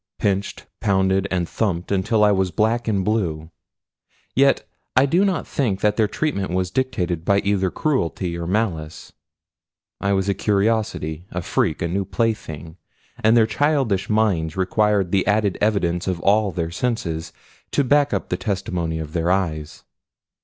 [0.17, 3.51] Pinched, pounded, and thumped until I was black and blue,
[4.33, 9.13] yet I do not think that their treatment was dictated by either cruelty or malice
[9.99, 12.77] I was a curiosity, a freak, a new plaything,
[13.23, 17.31] and their childish minds required the added evidence of all their senses
[17.69, 19.83] to back up the testimony of their eyes.